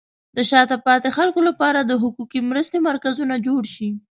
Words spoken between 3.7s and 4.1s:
شي.